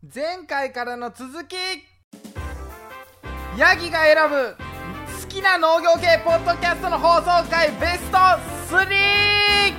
[0.00, 1.56] 前回からの続き。
[3.58, 4.54] ヤギが選ぶ
[5.20, 9.74] 好きな農業系ポッドキャストの放送回ベスト 3!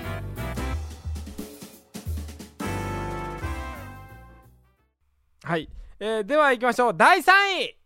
[5.41, 5.69] はい、
[6.01, 6.93] えーでは行きましょう。
[6.97, 7.31] 第3
[7.61, 7.77] 位。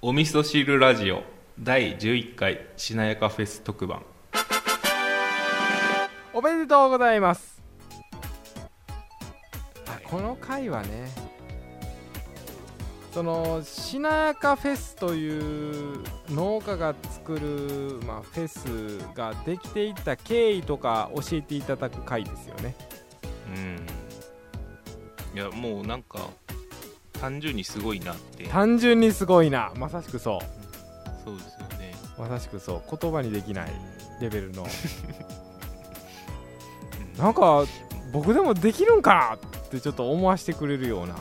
[0.00, 1.24] お味噌汁ラジオ。
[1.60, 4.02] 第11回しなやかフェス特番。
[6.32, 7.52] おめでとうございます。
[7.52, 7.53] あ
[10.14, 11.10] この回はね
[13.12, 22.76] そのしなやかフェスという農家が作る、まあ、フェスができていった経緯とか教えていただく回ですよね。
[23.56, 23.84] うん。
[25.36, 26.30] いやもうなんか
[27.20, 28.44] 単純にすごいなって。
[28.44, 29.72] 単純にすごいな。
[29.74, 30.40] まさしくそう。
[31.24, 31.92] そうですよね。
[32.16, 32.98] まさしくそう。
[33.00, 33.72] 言葉にできない
[34.20, 34.62] レベルの。
[34.62, 34.66] う
[37.18, 37.64] んなんか
[38.12, 41.14] 僕でもできるんかなってちょっと思わせてくれるような。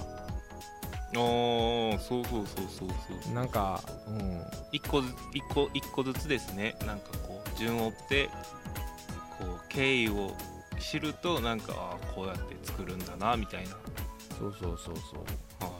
[1.15, 2.89] あーそうそうそうそう
[3.23, 3.33] そう。
[3.33, 6.75] なんか、うん、一個ず一個一個ずつですね。
[6.85, 8.29] なんかこう順を追って
[9.37, 10.31] こう経緯を
[10.79, 13.71] 知るとなんかあーこうやって作るんだなみたいな。
[14.39, 15.63] そうそうそうそう。
[15.63, 15.71] は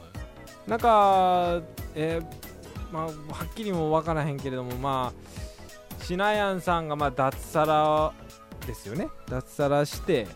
[0.66, 1.60] なんか、
[1.94, 2.26] えー
[2.90, 3.10] まあ、は
[3.44, 8.12] っきりも分からへんけれども、まあ、シナヤンさんがまあ脱サラ
[8.66, 10.28] ですよね、脱サラして、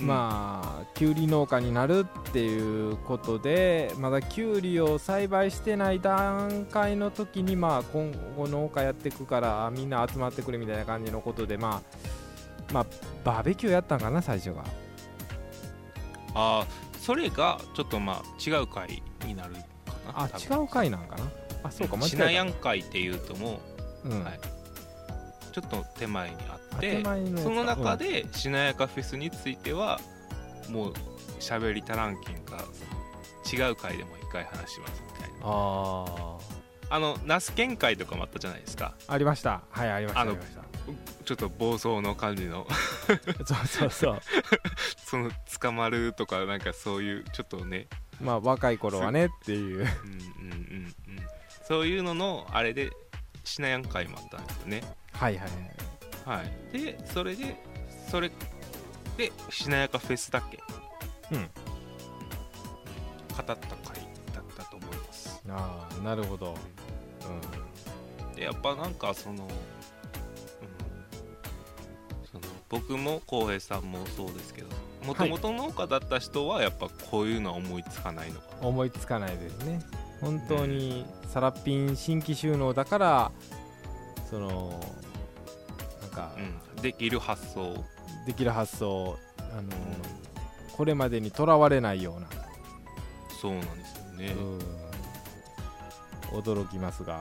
[0.00, 11.82] いまあ、きゅうり農家になるっていうことで、まだきゅうりを栽培してない段階の時に、まあ、今後農家やっていくから、みんな集まってくれみたいな感じのことで、ま
[12.70, 12.86] あ、まあ、
[13.24, 14.64] バーベキューやったんかな、最初が。
[16.34, 16.66] ああ
[17.00, 19.60] それがちょっとまあ違う回になるか
[20.12, 21.24] なあ、違う回なんかな？
[21.62, 23.60] あ、そうか、間違シナヤえン会っていうとも
[24.02, 24.08] た。
[24.10, 24.40] うんはい
[25.56, 29.98] ちょっと手前にああってその中でしなやかフェスについては
[30.68, 30.92] もう
[31.40, 32.62] 喋り足らんけんか
[33.50, 35.38] 違う回でも一回話しますみたいな。
[35.44, 36.36] あ
[36.88, 38.94] あのナスケン会とかもあったじゃないですか。
[39.06, 39.62] あありました。
[39.70, 40.62] はいありましたありました。
[41.24, 42.66] ちょっと暴走の感じの。
[43.46, 44.20] そうそうそう。
[45.06, 47.86] その捕まるとかなんかそういうちょっとね。
[48.20, 49.78] まあ若い頃はねっていう。
[49.78, 51.26] うんうんうんうん。
[51.66, 52.90] そういうののあれで
[53.46, 54.82] しなやん会もあったんですよね
[55.18, 55.48] はいはい
[56.26, 56.38] はい。
[56.40, 56.78] はい。
[56.78, 57.56] でそれで
[58.10, 58.30] それ
[59.16, 60.58] でしなやかフェスだっけ。
[61.32, 61.42] うん。
[63.36, 63.58] 語った回
[64.34, 65.42] だったと思います。
[65.48, 66.54] ああなるほど。
[68.34, 69.48] でやっぱなんかその,、うん、
[72.30, 74.68] その僕も浩平さんもそうですけど
[75.06, 79.80] もともと農家だった人はやっぱこういうのは思いつかないのかうん思いつかないですね。
[80.20, 83.32] 本当にサラッピン新規収納だから
[84.30, 84.80] その
[86.16, 86.32] か。
[86.76, 87.84] うん、できる発想、
[88.26, 89.18] できる発想。
[89.38, 89.70] あの
[90.76, 92.26] これまでにとらわれないような。
[93.40, 94.34] そうなんですよね、
[96.32, 96.40] うん。
[96.40, 97.20] 驚きますが。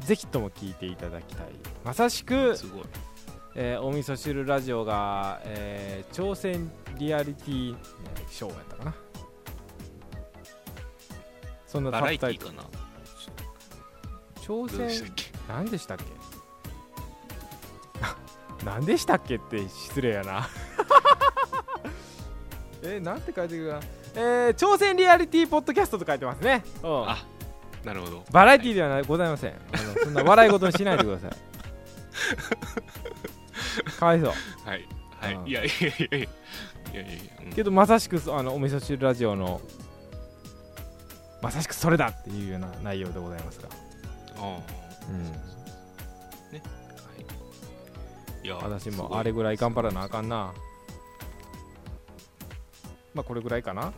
[0.00, 1.46] ぜひとも聞いていただきたい。
[1.84, 2.84] まさしくすごい。
[3.58, 7.76] えーお味噌汁ラジオが、えー挑戦リアリティ
[8.30, 8.94] ショーやったかな。
[11.66, 12.32] そんなバラエかな。
[14.42, 15.12] 挑戦？
[15.48, 16.04] 何でしたっけ？
[18.66, 20.48] 何でしたっけって失礼やな。
[22.82, 23.76] えー、なんて書いてくるか。
[23.76, 23.82] な
[24.16, 27.08] えー挑戦リアリティポッドキャストと書いてますね、うん。
[27.08, 27.24] あ
[27.84, 28.24] なるほど。
[28.32, 29.52] バラエティではないございません。
[29.72, 31.30] あのそんな笑い事にしないでください。
[34.00, 34.30] かわいそう。
[34.68, 34.88] はい。
[35.20, 35.46] はい、うん。
[35.46, 36.18] いやいやいやいや。
[36.18, 36.28] い
[36.96, 37.08] やいや
[37.44, 39.60] うんけどまさしくあのお味噌汁ラジオの
[41.40, 43.68] まさしくそれだっていうような内容でございますが、
[44.38, 44.58] ああ。
[45.08, 45.55] うん、
[48.54, 50.52] 私もあれぐらい頑張らなあかんな。
[53.14, 53.92] まあこれぐらいかな。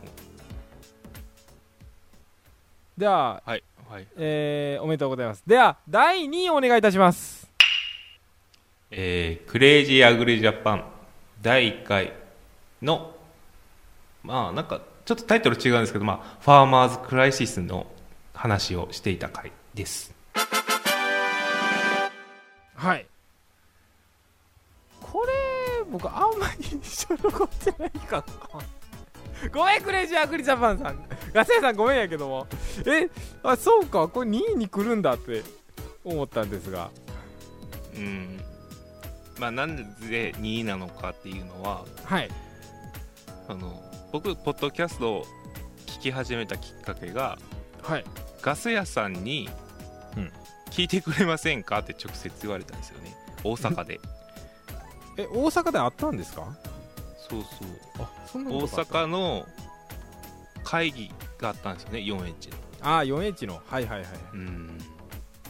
[2.97, 4.07] では、はいはい。
[4.17, 5.43] えーおめでとうございます。
[5.47, 7.49] では第2位お願いいたします。
[8.91, 10.83] えークレイジーアグリジャパン
[11.41, 12.13] 第1回
[12.81, 13.15] の
[14.23, 17.87] まあなんかちょっとタイトル違うんですけど、まあ、ファーマーズクライシスの
[18.33, 20.13] 話をしていた回です。
[22.75, 23.08] はい
[25.91, 28.23] 僕あんまり印象残ってないかな。
[29.53, 31.03] ごめんクレイジーアグリジャパンさん。
[31.33, 32.47] ガセさんごめんやけども。
[32.85, 33.09] え
[33.43, 34.07] あそうか。
[34.07, 35.43] これ2位に来るんだって
[36.03, 36.89] 思ったんですが。
[37.95, 38.39] うん。
[39.39, 42.29] まあなんで2位なのかっていうのははい。
[43.47, 43.81] あの
[44.11, 45.25] 僕ポッドキャストを
[45.85, 47.37] 聞き始めたきっかけが
[47.81, 48.05] はい。
[48.41, 49.49] ガス屋さんに
[50.17, 50.31] うん。
[50.69, 53.15] 聞いてくれませんかって直接言われたんですよね。
[53.43, 53.99] 大阪で
[55.21, 56.47] え大阪であったんですか？
[57.29, 58.03] そうそう。
[58.03, 59.45] あそんな大阪の
[60.63, 62.33] 会議があったんですよね 4H の。
[62.81, 63.61] ああ 4H の。
[63.65, 64.77] はいはいはいうん。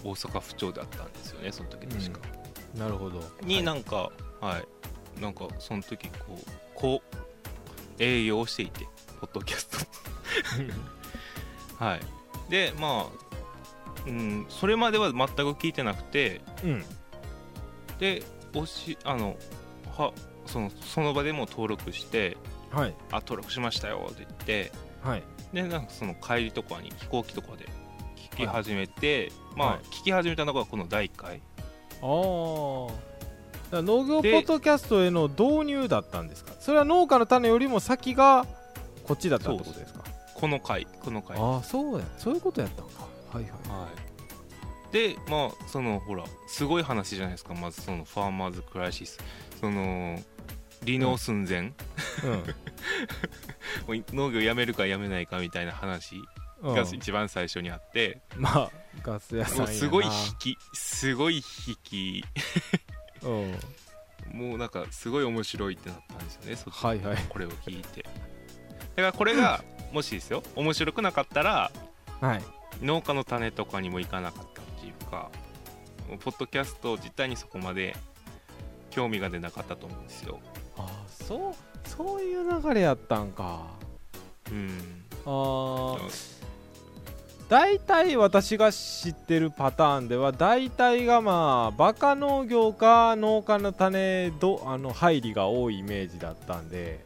[0.04, 2.20] 大阪府庁であったんですよねその時確か、
[2.76, 3.22] なるほど。
[3.42, 7.16] になんかはい、なんかその時こうこう
[8.02, 8.88] 営業をしていて
[9.20, 9.78] ポッドキャスト。
[11.84, 12.00] はい。
[12.50, 16.42] でまあうんそれまでは全く聞いてなくて。
[16.64, 16.84] うん。
[18.00, 18.24] で
[18.56, 19.36] おしあの
[20.04, 20.14] は
[20.46, 22.38] そのその場でも登録して
[22.72, 24.72] はいあ登録しましたよって言って
[25.04, 25.24] はい。
[25.54, 27.68] でなんかその帰りとかに飛行機とかで
[28.34, 29.80] 聞き始めて、まあ、はい。
[29.92, 31.42] 聞き始めたのがこの第1回。
[32.02, 32.06] あ
[33.78, 36.54] あ農業ポッドキャストへの導入だったんですか？
[36.60, 38.46] それは農家の種よりも先が
[39.04, 40.04] こっちだったってことですか？
[40.34, 42.06] この回この回ああそうや。
[42.18, 43.08] そういうことやったんか。
[43.34, 43.52] はいはい。
[43.70, 43.88] は
[44.90, 47.54] い、でまあそのほらすごい話じゃないですか。
[47.54, 49.20] まずそのファーマーズ・クライシス
[49.60, 50.20] その
[50.86, 51.64] 離農寸前、
[53.88, 56.16] もう農業やめるかやめないかみたいな話
[56.62, 56.96] うん、がうん。
[56.96, 58.72] 一番最初にあって、まあ
[59.02, 61.42] ガス屋さんすごい引きすごい引
[61.84, 62.26] き。
[63.24, 63.60] うん。
[64.34, 66.86] もうなんかすごい面白いってなったんですよねそっち。
[66.86, 67.18] はいはい。
[67.30, 68.04] これを聞いて。
[68.04, 68.12] だか
[68.96, 71.72] らこれが もしですよ面白くなかったら
[72.22, 72.44] はい。
[72.82, 75.30] 農家の種とかにも行かなかったっていうか
[76.22, 77.96] ポッドキャスト自体にそこまで
[79.00, 80.40] 興味が出なかったと思うんですよ。
[80.78, 83.68] ああそうそういう流れやったんか。
[84.52, 85.06] うん。
[85.26, 86.10] ああ
[87.48, 97.06] 大体私が知ってるパターンでは大体がまあバカ農業か農家の種どあの入りが多いイメージだったんで。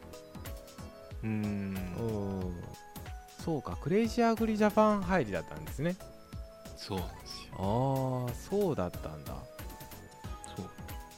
[1.22, 1.30] うん。
[1.30, 2.04] う
[2.48, 2.56] ん。
[3.44, 5.94] そうかクレイジーアグリジャパン入りだったんですね。
[6.76, 8.26] そうなんですよ。
[8.26, 9.53] ああそうだったんだ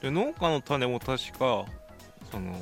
[0.01, 1.65] で農家の種も確か
[2.31, 2.61] その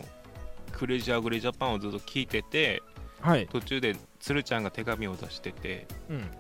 [0.72, 2.82] クレイジーアグリジャパンをずっと聞いてて
[3.20, 3.46] はい。
[3.46, 6.30] 途中で鶴ちゃんが手紙を出しててうん。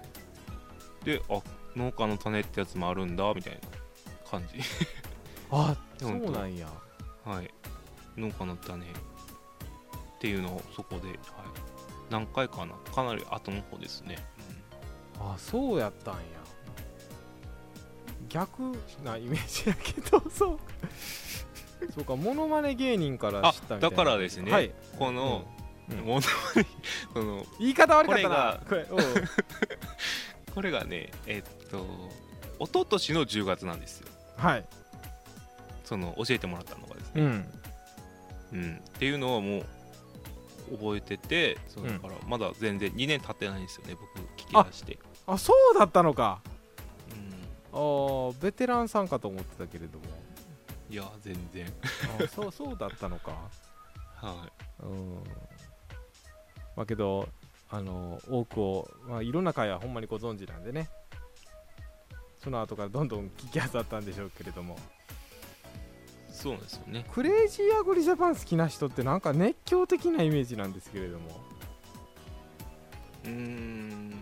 [1.04, 1.40] であ
[1.76, 4.60] 農家の種ってやつもあるんだみたいな感じ。
[5.50, 6.68] あ そうなんや。
[7.24, 7.50] はい。
[8.16, 8.88] 農家の種っ
[10.20, 11.16] ていうのをそこで、はい、
[12.10, 12.74] 何回かな。
[12.92, 14.16] かなり後の方ですね、
[15.18, 16.20] あそうやったんや
[18.34, 20.58] 逆なイメージやけどそう。
[21.94, 23.86] そうかモノマネ芸人から知ったみたいな。
[23.86, 24.50] あだからですね。
[24.50, 25.44] はい、この、
[25.88, 25.98] うん。
[25.98, 26.20] もの
[26.54, 26.66] まね
[27.12, 28.60] その言い方悪かったな。
[28.64, 28.86] ここれ
[30.52, 31.86] これがねえっと
[32.58, 34.08] 一昨年の10月なんですよ。
[34.36, 34.64] はい。
[35.84, 37.52] その教えてもらったのがですね、うん。
[38.52, 38.82] うん。
[38.84, 39.64] っていうのはもう
[40.76, 41.92] 覚えててそううん。
[41.92, 44.98] だからまだ全然2年経ってないんですよね僕聞き出して、
[45.28, 46.40] あそうだったのか
[47.74, 50.04] うん、あーベテランさんかと思ってたけれども。
[50.90, 51.66] いや全然。
[52.20, 53.32] あそうそうだったのか。
[54.16, 54.48] は
[54.80, 55.14] うん。
[56.76, 57.28] まあけど
[57.70, 60.88] あの多くを、まあ、いろんな回はほんまにご存知なんでね。
[62.38, 64.74] その後からどんどん聞きあさったんでしょうけれども。
[64.74, 64.78] い
[66.30, 67.06] そうなんですよね。
[67.10, 71.40] クレイジーアグリジャパン好きな人ってなんか熱狂的なイメージなんですけれども。
[73.24, 74.20] うーん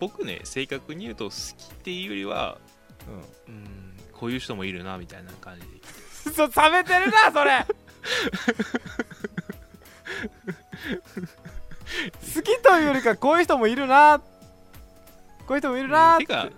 [0.00, 2.58] 僕ね正確に言うと好きっていうよりは
[3.46, 6.30] ううんこういう人もいるなみたいな感じで。
[6.30, 7.66] んそ冷めてるなそれ。
[12.34, 14.20] 好きというよりかこういう人もいるな。
[15.46, 16.26] こういう人もいるなって。
[16.26, 16.48] てか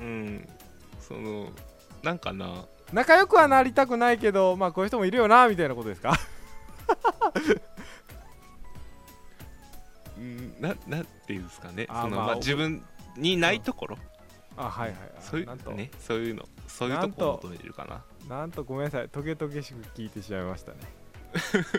[0.00, 0.48] うん
[1.00, 1.50] その
[2.02, 2.64] なんかな。
[2.92, 6.12] 仲良くはなりたくないけどまあこういう人もいるよなみたいなことですか？
[10.18, 11.86] うんななんていうんですかね。
[11.88, 12.82] あそのまあまあ自分
[13.16, 13.98] にないところ、
[14.56, 14.98] あはいはい。
[15.16, 15.70] あそういなんと。
[15.70, 17.84] うねそういうのそういうところを求めてるか
[18.28, 18.36] な？
[18.36, 19.08] なんとごめんなさい。
[19.08, 20.78] トゲトゲしく聞いてしまいましたね。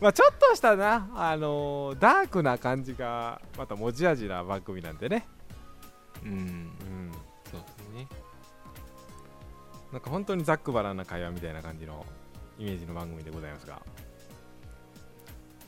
[0.00, 5.26] まあちょっとしたなあのーダークな感じがまた持ち味な番組なんでね。
[6.24, 6.30] うん。
[6.30, 7.12] うん
[7.50, 8.06] そうですね。
[9.92, 12.06] なんか本当にざっくばらんな会話みたいな感じの
[12.58, 13.82] イメージの番組でございますが。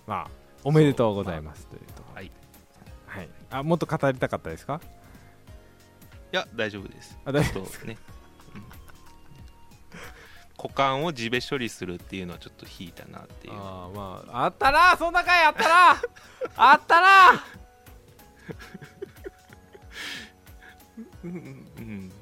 [0.06, 0.30] まあ
[0.64, 2.30] おめでとうございますというところはいい
[3.12, 3.28] はい。
[3.50, 4.80] あもっと語りたかったですか？
[6.30, 7.18] や大丈夫です。
[7.24, 7.98] あ大ちょっとね、
[8.54, 8.64] うん。
[10.56, 13.52] 股間を地べ処理するっていうのはちょっと引いたなっていう。
[13.54, 16.02] あーまああったなそんな回あったな。
[16.56, 17.44] あったな。
[21.24, 21.32] うん。
[21.76, 22.12] うん。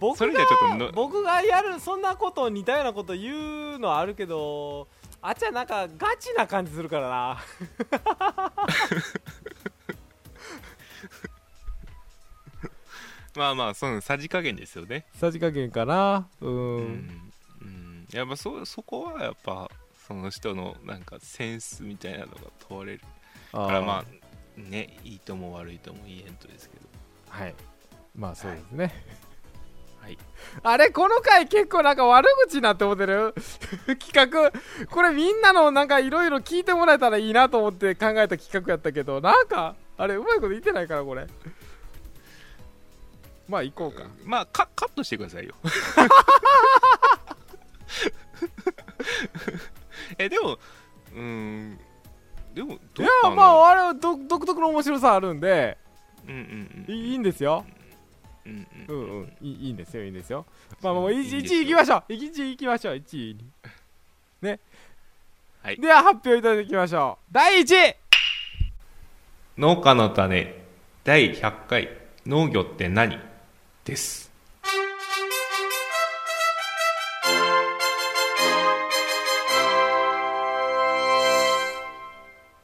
[0.00, 0.44] 僕が
[0.74, 4.88] の僕がやるそんなこと似たようなこと言うのはあるけど
[5.22, 7.40] あっちはなんかガチな感じするからな
[13.38, 15.06] まあまあそのさじ加減ですよね。
[15.14, 16.28] さじ加減かな。
[16.40, 16.82] ううん。
[16.82, 19.70] ん、うん、やっぱそそこはやっぱ
[20.06, 23.00] その人のなんかセンスみたいなのが問われる。
[23.52, 26.86] あからまあねいいとも悪いとも言えんとですけど。
[27.28, 27.54] はい。
[28.16, 28.92] まあそうですね、
[30.00, 30.18] はい。
[30.64, 33.34] あれこの回結構なんか悪口なって思ってる？
[34.00, 34.52] 企画。
[34.90, 41.26] これみんなのなんかいろいろ聞いてもらえたらいいなと思って考えた企画やったけどなんかあれうまいこと言ってないからこれ
[43.48, 44.04] まあ行こうか。
[44.24, 45.54] まあカカットしてくださいよ。
[50.18, 51.78] えでもうーん
[52.54, 55.78] でもいやまああれは独独特の面白さあるんで
[56.26, 56.94] うんうんうん。
[56.94, 57.64] いいいんですよ。
[58.44, 58.98] うんううん。
[58.98, 60.44] んうんいいいいんですよいいんですよ。
[60.82, 61.60] まあもう1いいんですよ。
[61.60, 62.12] 位行きましょう。
[62.12, 63.44] 1位行きましょう1位に。
[64.42, 64.60] ね。
[65.62, 65.80] はい。
[65.80, 67.24] では発表いただきましょう。
[67.32, 67.96] 第1位。
[69.56, 70.54] 農家の種。
[71.04, 71.88] 第100回。
[72.26, 73.18] 農業って何？
[73.88, 74.30] です。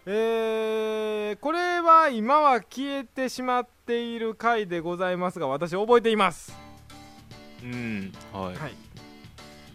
[0.06, 6.54] えー、これは今は消えてしまっている回でございますが私覚えています。
[7.62, 8.74] うんはい、はい。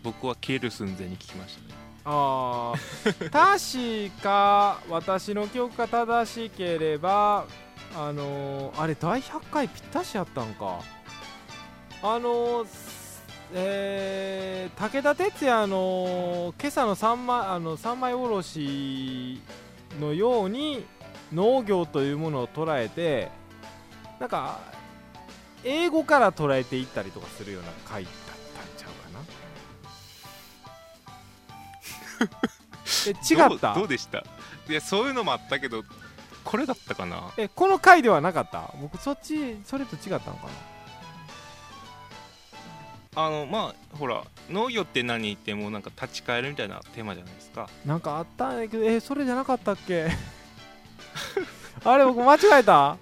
[0.03, 1.75] 僕は消える寸前に聞きましたね。
[2.05, 4.09] あー。
[4.11, 7.47] 確か私の記憶が正しければ
[7.95, 10.79] あのーあれ第100回ぴったしやったんか
[12.01, 12.65] あの
[13.53, 19.41] えー武田鉄矢の今朝の三枚あの三枚おろし
[19.99, 20.85] のように
[21.33, 23.29] 農業というものを捉えて
[24.19, 24.59] なんか
[25.63, 28.13] 英語から捉えていったりとかするような回だっ
[28.55, 28.91] たんちゃう
[32.21, 32.39] かな。
[33.07, 33.09] え
[33.51, 33.73] 違った？
[33.73, 34.19] どうでした？
[34.69, 35.83] いやそういうのもあったけど
[36.45, 37.31] これだったかな？
[37.37, 38.71] えこの回ではなかった？
[38.81, 40.47] 僕そっちそれと違ったのか
[43.25, 47.69] あのまあほら農業って何ってもうなんか立ち返るみたいなテーマじゃないですか。
[47.85, 50.09] ななんかあったんやけどえそれじゃなかったっけ？
[51.85, 52.97] あれ僕間違えた？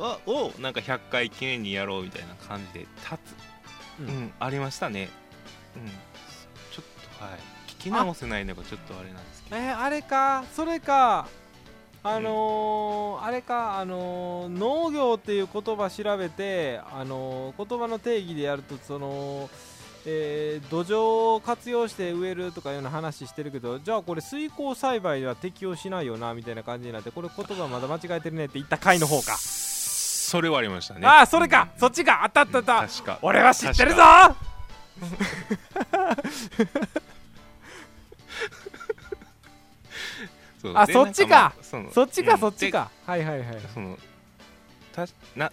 [0.00, 4.00] あをなんか100回記念にやろうみたいな感じで立つ。
[4.00, 5.08] ううんん、ありましたね。
[5.76, 5.88] うん。
[6.72, 6.84] ちょっ
[7.18, 7.38] とはい。
[7.72, 9.56] 聞き直せないのがちょっとあれなんですけど。
[9.56, 10.44] えあれか？
[10.54, 11.26] それか
[12.16, 19.48] あのーあれかあのー農業っていう言葉調べてあのー言葉の定義でやるとその
[20.06, 29.36] えー土壌を活用して植えるとかいうような話してるけどじゃあこれ水耕栽培では適用しないよなみたいな感じになってこれ言葉まだ間違えてるねって言った回の方か。
[29.38, 31.06] それはありましたね。
[31.06, 32.22] ああそれか、そっちか。
[32.22, 32.80] あったあったあった。
[32.86, 33.18] 確か。
[33.22, 34.02] 俺は知ってるぞ
[40.74, 41.54] あでそっちか。
[41.62, 42.38] そっちか、うん。
[42.38, 42.90] そっちか。
[43.06, 43.48] はいはいはい。
[43.48, 43.98] でその
[44.92, 45.52] たな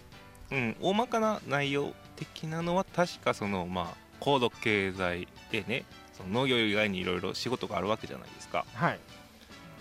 [0.50, 5.84] うん大まかな内容的なのは確かそのまあ高度経済でね
[6.16, 8.98] その農業以外にいろいろ仕事があるわけじゃないですか、はい。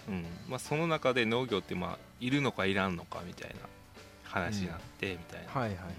[0.09, 0.25] うん。
[0.47, 3.55] まあ、その中で農業ってまあいるのかいらんのかみたいな
[4.23, 5.93] 話になってみたいな、はいはいはい。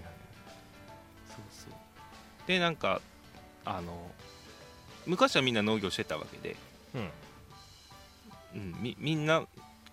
[1.27, 1.73] そうそう。
[2.47, 3.01] でなんか
[3.65, 4.11] あの
[5.05, 6.55] 昔はみんな農業してたわけで、
[6.95, 7.09] うん
[8.55, 9.43] うん、みみんな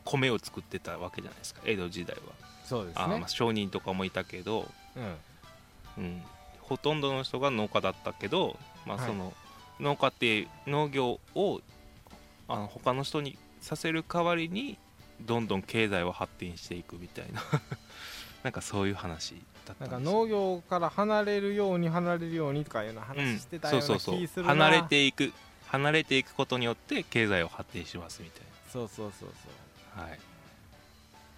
[0.04, 1.62] 米を作ってたわけじゃないですか。
[1.64, 2.22] 江戸時代は、
[2.64, 3.02] そうですね。
[3.04, 6.04] あまあ商人とかもいたけど、うん。
[6.04, 6.22] うん、
[6.60, 9.06] ほとんどの人が農家だったけど、まあ、はい。
[9.06, 9.32] その
[9.80, 11.60] 農家って農業を
[12.48, 14.78] あの他の人にさせる代わりに
[15.20, 17.42] どんどん経済を発展していくみたいな。
[18.42, 24.20] なんかそういう話だったなんか農業から離れるように離れるようにとかいうような話してたようなそうそうそう。
[24.20, 24.50] 気するな。
[24.50, 25.32] 離れていく
[25.74, 29.48] 離れていくことによって経済を発展しますみたいそうそうそうそ
[29.96, 29.98] う。
[29.98, 30.18] な、はい、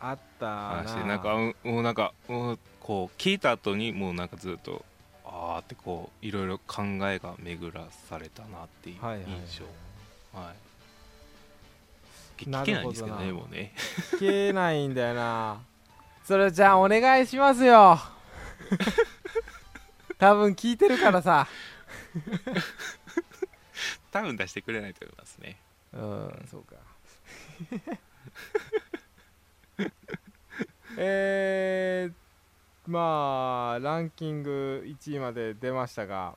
[0.00, 4.84] あった話なでなんかうんもうなんかうんこう聞いた後にもうなんかずっと
[5.24, 10.56] あーってこういろいろ考えが巡らされたなっていうはいはいはい。
[12.38, 13.72] 聞けないんですけどねもうね。
[14.12, 15.58] 聞けないんだよな。
[16.24, 17.98] それじゃあお願いしますよ。
[20.18, 21.46] 多分聞いてるからさ
[24.10, 25.58] 多分出してくれないと思いますね。
[25.92, 26.46] うん。
[26.50, 26.76] そうか。
[30.98, 36.36] えー、まあランキング1位まで出ましたが。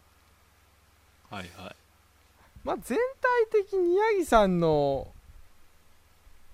[1.29, 1.75] はいはい。
[2.63, 5.07] まあ、全体的に八木さんの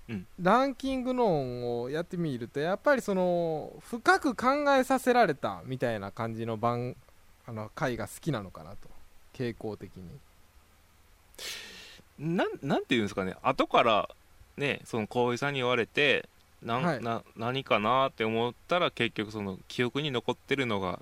[0.08, 0.28] うん。
[0.40, 6.96] ランキングのをやってみるとやっぱりその深く考えさせられたみたいな感じの番
[7.48, 8.96] あの回が好きなのかなと。
[9.36, 10.04] 傾向的に
[12.20, 13.36] なんなんていうんですかね。
[13.44, 14.10] 後から
[14.58, 16.30] ねその浩平さんに言われて
[16.64, 17.02] なん、はい。
[17.04, 21.00] な何かなって思ったら結局その記憶に残ってるのが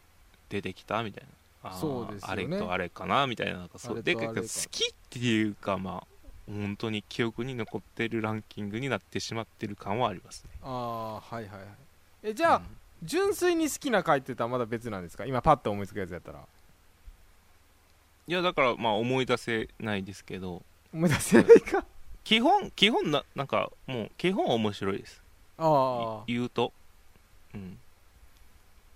[0.49, 1.23] 出てきたみたい
[1.63, 2.33] あーそうですよね。
[2.33, 4.03] あれとあれかなみたいななんかそう。
[4.03, 4.33] で好
[4.71, 6.07] きっていうかまあ
[6.45, 10.49] 本当に記憶に残ってるランキングになってしまってる感はありますね。
[10.63, 11.59] ああはいはいはい。
[12.23, 12.63] えじゃあ、うん。
[13.03, 15.25] 純粋に好きな回って言ったらまだ別なんですか？
[15.25, 16.39] 今パッと思いつくやつやったら
[18.27, 20.63] いやだからまあ思い出せないですけど。
[20.93, 21.85] 思い出せないか？
[22.23, 25.21] 基本基本ななんかもう基本面白いです。
[25.57, 26.23] ああ。
[26.27, 26.71] 言うと。
[27.53, 27.77] うん。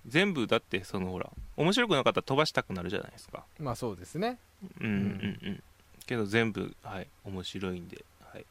[0.08, 3.44] 全部だってそのほら面白くなかったら飛ばしたくなるじゃないですか。
[3.60, 4.38] まあそうですね。
[4.80, 5.64] うんうんうん。
[6.06, 8.46] けど全部はい面白いんで,、はい、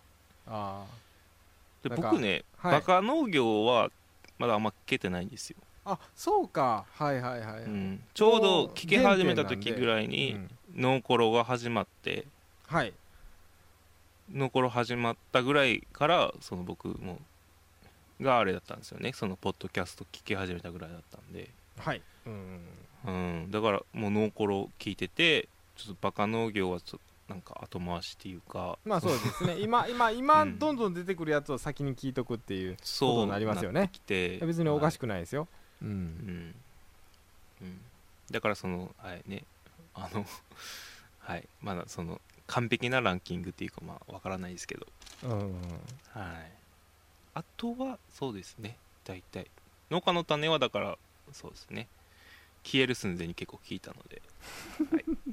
[0.47, 0.85] あ
[1.83, 2.73] でなんか僕ね、はい。
[2.73, 3.91] バカ農業は
[4.39, 5.57] まだあんま聞けてないんですよ、
[5.87, 6.85] ああそうか。
[6.93, 12.27] はいはいはい、うん、ちょうど聞き始めた時ぐらいにうんノーコロが始まって
[12.67, 12.93] はい。
[14.33, 17.19] ノーコロ始まったぐらいからその僕も
[18.21, 19.13] があれだったんですよね。
[19.15, 21.49] そのポッドキャスト聞き始めたぐらいだったんで。
[21.79, 22.03] はい。
[22.27, 22.61] うん。
[23.07, 23.11] う
[23.47, 28.79] ん、だからもうノーコロ聞いててちょっとバカ農業はちょっとなんか後回しっていうか。
[28.85, 29.59] まあそうですね。
[29.61, 30.59] 今今今うん。
[30.59, 33.81] どんどん出てくるやつを先に聞いとくっていうそうになりますよね。
[33.81, 33.99] なって。
[33.99, 35.49] きて別におかしく、くないですよ、
[35.81, 35.99] うはいうん。
[35.99, 36.55] ん
[37.63, 37.81] うん、
[38.31, 39.45] だからそのはいね
[39.97, 40.27] あの
[41.19, 41.49] はい。
[41.61, 44.87] まだその完璧なランキングっていうかまあわからないですけど。
[45.25, 45.63] うん
[46.13, 46.53] はい。
[47.35, 48.77] あとはそうですね。
[49.05, 49.51] 大体。
[49.91, 50.99] 農家の種はだから
[51.33, 51.89] そうですね。
[52.63, 54.23] 消える寸前に結構聞いたので。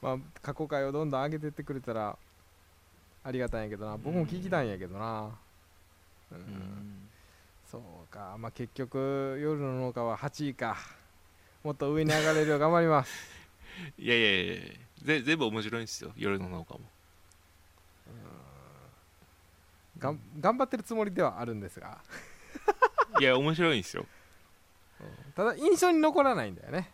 [0.00, 2.16] まあ過去回をどんどん上げてってくれたら
[3.24, 3.96] ありがたいんやけどな。
[3.96, 5.36] 僕も聞きたいんやけどな。
[6.30, 7.08] うん、うん。
[7.70, 7.82] そう
[8.12, 8.36] か。
[8.38, 10.76] まあ結局夜の農家は8位か
[11.62, 13.12] もっと上に上がれるよう頑張ります。
[13.98, 14.62] いやいやいやいや
[15.02, 16.12] ぜ全部面白いんですよ。
[16.16, 16.80] 夜の農家も。
[19.98, 21.98] がん頑張ってるつもりではあるんですが。
[23.20, 24.06] いや面白いんですよ。
[25.34, 26.90] ただ印象に残らないんだよね。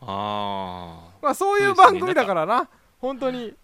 [0.00, 2.68] ああまあそういう番組だからな。
[3.00, 3.54] 本当に。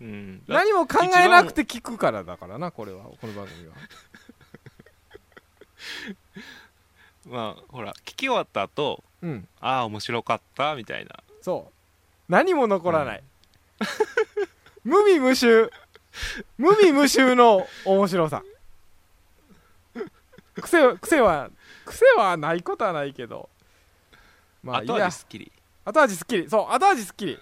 [0.00, 0.42] うん。
[0.46, 3.04] 何も考えなくて聞くからだからなこれは。
[3.04, 3.74] この番組は
[7.30, 9.48] まあほら聞き終わった後うん。
[9.60, 11.16] ああ面白かったみたいな。
[11.42, 11.72] そう。
[12.28, 13.22] 何も残らない、
[14.84, 15.70] 無味無臭。
[16.58, 18.42] 無味無臭の面白さ。
[20.60, 21.50] 癖は癖は
[21.84, 23.48] 癖はないことはないけど。
[24.62, 25.52] まあいい後や味すっきり
[25.84, 27.38] 後味すっきりそう後味すっきり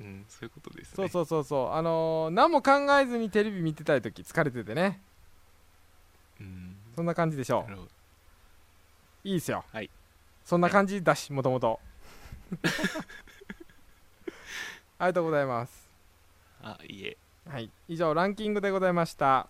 [0.00, 0.94] うんそういうことですね。
[0.94, 1.72] そうそうそうそう。
[1.72, 5.00] あのー何も考えずにテレビ見てたい時疲れててね。
[6.40, 6.76] うん。
[6.94, 7.88] そんな感じでしょなるほど
[9.24, 9.64] いいですよ。
[9.72, 9.90] はい。
[10.44, 11.02] そんな感じ。
[11.02, 11.80] だしもともと。
[14.98, 15.88] ありがとうございます。
[16.62, 17.16] あいいえ。
[17.48, 17.70] はい。
[17.88, 19.48] 以上ランキングでございました。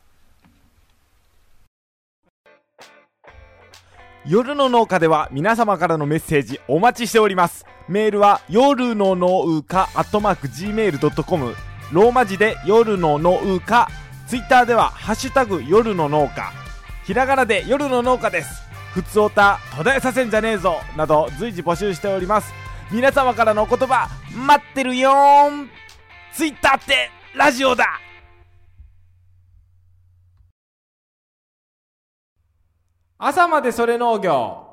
[4.27, 7.65] 夜の農家では皆様からのメッセージお待ちしております。
[7.89, 11.55] メールは夜の農家アットマーク Gmail.com
[11.93, 13.89] ローマ字で夜の農家。
[14.27, 16.53] ツイッターではハッシュタグ夜の農家。
[17.05, 22.53] ひらがなで夜の農家ですふつおた途絶えさせんじゃねえぞなど随時募集しております。
[22.91, 25.71] 皆様からのお言葉待ってるよーん。
[26.33, 28.01] ツイッターってラジオだ。
[33.19, 34.65] 朝までそれ農業。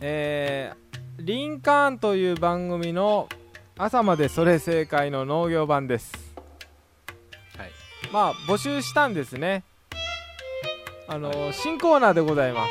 [0.00, 3.28] えー、リンカーンという番組の
[3.78, 6.23] 朝までそれ正解の農業版です。
[8.14, 9.64] まあ募集したんですね。
[11.08, 12.64] あのー新コーナーでございま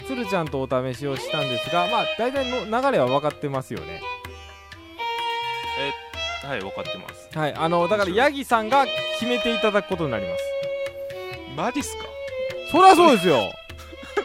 [0.00, 0.06] す。
[0.06, 4.00] つるちゃんとお試しをしたんですがまあ大体の流れは分かってますよね。
[6.44, 7.28] えはい分かってます。
[7.36, 8.84] はいあのだからヤギさんが
[9.18, 10.42] 決めていただくことになります。
[11.56, 12.04] マジっすか？
[12.70, 13.52] そりゃそうですよ。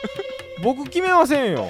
[0.64, 1.68] 僕決めませんよ。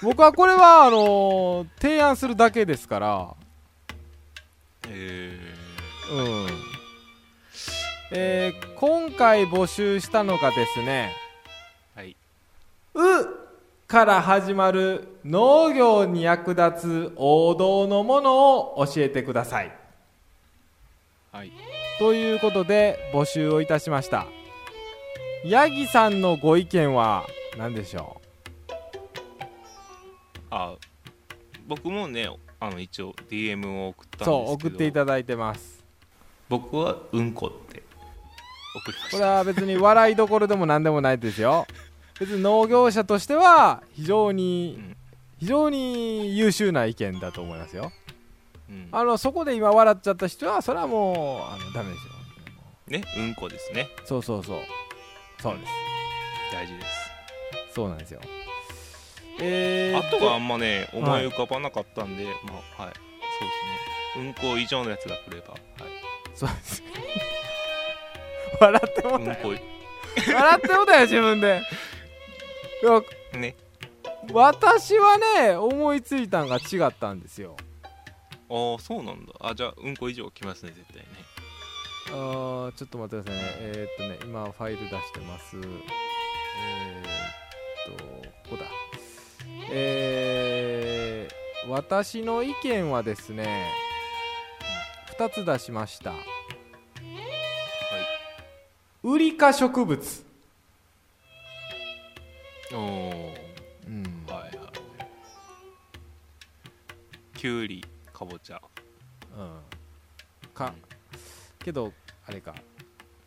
[0.00, 3.34] 僕はこれはあのー提案するだけですから。
[3.40, 3.45] え
[6.10, 6.46] うん。
[8.12, 12.16] えー今回募集したのがですねー、はい
[12.94, 13.00] 「う」
[13.88, 19.72] から始まる農業に役立つ王道のものを教えてください。
[21.32, 21.52] はい。
[21.98, 24.26] ということで募集をいたしました。
[25.44, 27.24] ヤギさんのご意見は
[27.56, 28.20] 何でしょ
[30.50, 30.74] あ
[31.66, 34.46] 僕もねあの一応 DM を送ったんですけうど。
[34.46, 35.75] そう送っていただいてます
[36.48, 37.82] 僕はうんこって。
[38.74, 39.16] 送りました。
[39.16, 41.66] これは別に笑いどころでも何でもないですよ。
[42.20, 44.96] 別に農業者としては非常にうん
[45.38, 47.92] 非常に優秀な意見だと思いますよ。
[48.70, 48.88] うん。
[48.90, 52.12] あのそこで今笑っちゃった人はそれはもうあのダメですよ。
[52.88, 53.88] ねうんこですね。
[54.04, 54.60] そうそうそう。
[55.42, 55.72] そうです。
[56.52, 57.10] 大事です。
[57.74, 58.20] そうなんですよ。
[59.40, 61.24] えー、あとはあんまね思はい。
[61.24, 62.30] い浮かばなかったんで、ま
[62.78, 62.94] あはい。
[62.94, 63.48] そう
[64.14, 64.26] ですね。
[64.26, 65.60] うんこ以上のやつが来れば、はい、
[66.36, 66.82] そうです。
[68.60, 69.30] 笑ってもたよ。
[69.48, 69.62] うんこ
[70.32, 71.62] 笑ってもたよ自分で。
[72.82, 73.02] いや
[73.40, 73.56] ね
[74.32, 77.56] 私はね思いついたんが違ったんですよ。
[78.50, 79.32] ああそうなんだ。
[79.40, 81.08] あじゃあうんこ以上来ますね絶対ね
[82.08, 83.48] あーちょっと待ってくださいね。
[83.60, 85.56] えー、っとね今ファイル出してます。
[85.56, 85.80] えー、
[87.94, 88.64] っとここだ。
[89.70, 93.70] えー、私の意見はですね
[95.18, 96.12] 2つ出しました。
[99.02, 100.24] ウリ科植物。
[102.72, 103.34] おお
[103.86, 104.02] うん。
[104.26, 104.70] はいは
[107.32, 108.60] いきゅうりかぼちゃ。
[109.36, 109.60] うん。
[110.52, 110.74] か
[111.60, 111.92] けど
[112.26, 112.54] あれか。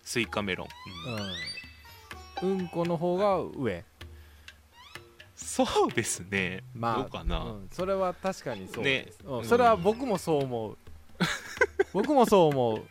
[0.03, 0.67] スイカメロン、
[2.43, 2.51] うん。
[2.51, 3.83] うんうんこの方が上。
[5.35, 9.37] そうですね、まあどうかな、うん、それは確かにそうです、うん。
[9.39, 9.45] うん。
[9.45, 10.77] それは僕もそう思う
[11.93, 12.83] 僕もそう思う。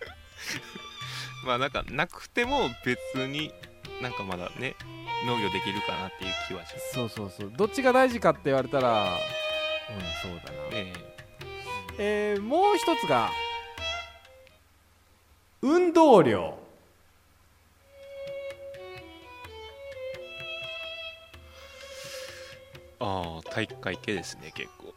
[1.46, 3.52] まあなんかなくても別に
[4.02, 4.74] なんかまだね
[5.26, 6.94] 農業できるかなっていう気はします。
[6.94, 7.52] そうそうそう。
[7.54, 9.18] どっちが大事かって言われたらうん
[10.22, 10.68] そうだな。
[10.70, 10.92] ね
[11.98, 12.34] え。
[12.38, 13.30] ーもう一つが
[15.62, 16.58] 運動量。
[23.00, 24.92] ああ体育会系ですね結構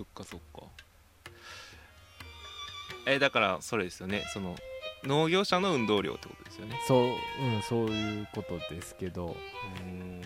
[0.00, 0.62] そっかそっか。
[3.06, 4.24] えだからそれですよね。
[4.32, 4.56] その
[5.04, 6.80] 農業者の運動量ってことですよね。
[6.88, 7.14] そう、うん、
[7.68, 9.26] そういうことですけど。
[9.26, 9.30] う
[9.84, 9.90] ん。
[9.90, 10.22] うん。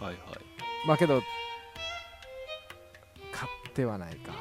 [0.00, 0.16] はいはい。
[0.86, 1.20] まあけど
[3.30, 4.32] 買ってはないか。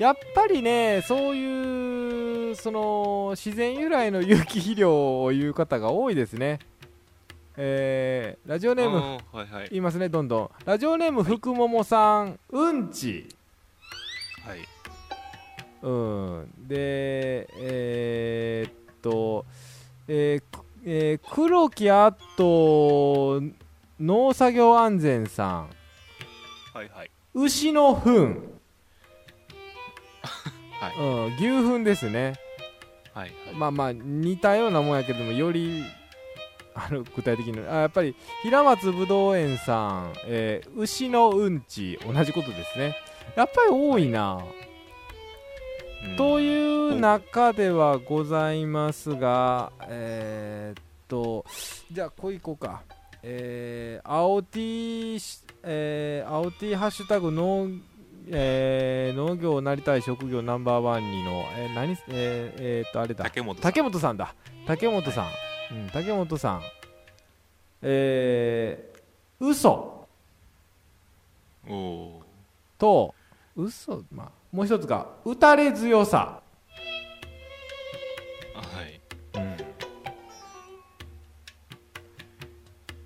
[0.00, 6.60] やっぱりねそういうその自然由来の有機肥料を言う方が多いですね
[7.56, 8.96] えーラジオネーム
[9.32, 9.68] はいはい。
[9.70, 10.50] 言いますねどんどん。
[10.64, 13.28] ラジオネーム福桃さんうんち。
[14.46, 14.58] はい。
[15.82, 16.52] うん。
[16.66, 19.44] でえーっと
[20.08, 23.40] えーくえー黒木あと
[24.00, 25.70] 農作業安全さん。
[26.74, 27.10] はいはい。
[27.34, 28.36] 牛の糞、
[30.80, 30.96] はい。
[30.98, 32.34] うん、牛糞ですね。
[33.12, 33.54] はいはい。
[33.54, 35.84] まあまあ似たようなもんやけどもより
[36.74, 37.58] あの具体的に。
[37.68, 42.96] あやっぱり平松ぶどう園さん、えー牛のうんち同じことですね。
[43.36, 44.34] やっぱり多いな、
[46.06, 46.56] うんとい
[46.90, 51.46] う中ではございますがえーっと
[51.90, 52.82] じゃあこういこうか。
[53.26, 57.68] えー、青 T しえー、青 T ハッシュタグ農
[58.28, 63.24] えー農業なりたい職業ナンバーワンにの、えー、何えー、えーっとあれだ。
[63.24, 63.62] 竹本さん。
[63.62, 64.34] 竹本さんだ。
[64.66, 65.24] 竹本さん、
[65.70, 66.62] うん、竹本さん。
[67.82, 70.06] えー、嘘。
[71.68, 72.22] おお
[72.78, 73.14] と
[73.56, 79.00] 嘘まあもう一つが打たれ強さ、ーはい。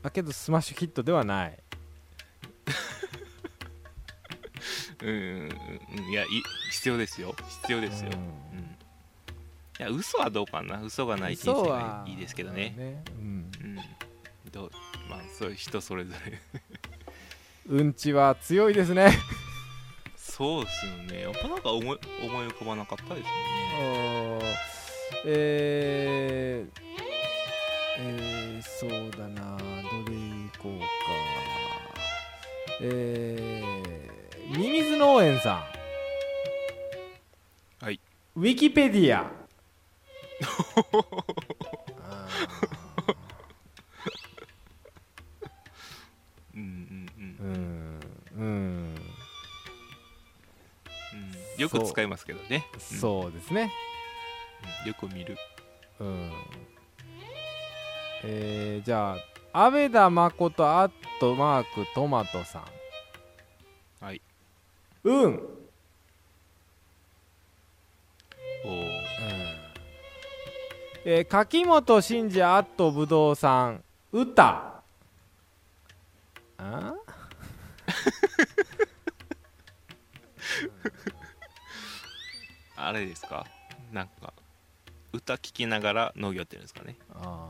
[0.03, 1.59] だけどスマッシュヒットではない。
[5.03, 5.17] うんうん
[5.99, 6.11] うん。
[6.11, 6.27] いやい
[6.73, 7.35] 必要ですよ。
[7.63, 8.19] 必要ですよ、うん。
[8.19, 8.79] うん
[9.79, 10.83] いや嘘はどうかな。
[10.83, 13.05] 嘘がない人生がいいですけどね。
[13.21, 13.51] うん。
[13.63, 13.79] うん。
[14.51, 14.71] どう
[15.09, 16.41] まあそういう人それぞれ。
[17.69, 19.13] うんちは強いですね。
[20.17, 21.23] そうですよね。
[21.23, 23.31] やっぱなんか思い思い浮かばなかったですよ
[24.41, 24.41] ね。
[25.27, 26.81] えー、
[28.01, 29.57] えー、そうだな。
[29.57, 29.65] ど
[30.11, 30.87] れいこうか。
[32.81, 35.65] えー、ミミズ農園さ
[37.81, 37.85] ん。
[37.85, 38.01] はい。
[38.35, 39.48] ウィキペディアあ
[46.55, 46.61] うん。
[46.61, 48.01] うんうんーうん。
[48.37, 48.95] うん。
[51.13, 51.61] うん。
[51.61, 52.67] よく使いますけどね。
[52.79, 53.33] そう。
[53.33, 53.63] ですね。
[53.63, 55.37] うん、うんよく見る。
[56.01, 56.31] うん。
[58.25, 59.17] えー、じゃ
[59.53, 64.05] あ阿部田誠アットマークトマトさん。
[64.05, 64.21] はい。
[65.05, 65.58] うん
[71.11, 74.83] えー、柿本真二アットぶどうさん歌
[76.59, 76.93] あ？
[82.77, 83.47] あれですか？
[83.91, 84.35] なんか
[85.15, 86.95] 歌聴きながら農業やってるんですかね。
[87.15, 87.49] あ